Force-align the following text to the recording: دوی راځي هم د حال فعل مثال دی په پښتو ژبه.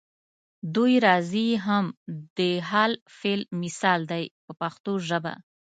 دوی 0.75 0.93
راځي 1.07 1.47
هم 1.65 1.85
د 2.37 2.39
حال 2.69 2.91
فعل 3.17 3.41
مثال 3.61 3.99
دی 4.11 4.23
په 4.45 4.51
پښتو 4.59 4.93
ژبه. 5.07 5.33